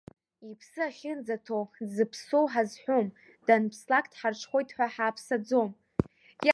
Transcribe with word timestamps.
Иԥсы 0.49 0.81
ахьынӡаҭоу 0.87 1.63
дзыԥсоу 1.87 2.45
ҳазҳәом, 2.51 3.07
данԥслак 3.45 4.05
дҳарҽхәоит 4.11 4.69
ҳәа 4.75 4.87
ҳааԥсаӡом. 4.93 5.69